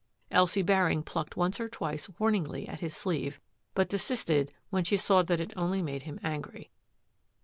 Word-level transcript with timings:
Elsie 0.31 0.63
Baring 0.63 1.03
plucked 1.03 1.37
once 1.37 1.59
or 1.59 1.69
twice 1.69 2.07
wamingly 2.19 2.67
at 2.67 2.79
his 2.79 2.97
sleeve, 2.97 3.39
but 3.75 3.87
desisted 3.87 4.51
when 4.71 4.83
she 4.83 4.97
saw 4.97 5.21
that 5.21 5.39
it 5.39 5.53
only 5.55 5.83
made 5.83 6.01
him 6.01 6.19
angry. 6.23 6.71